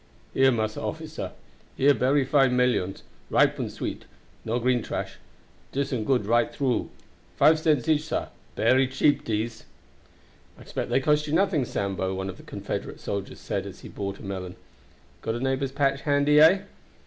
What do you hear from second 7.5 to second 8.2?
cents each,